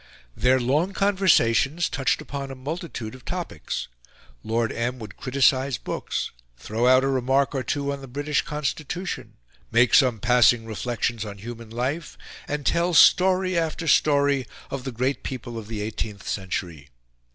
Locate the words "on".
7.93-8.01, 11.23-11.37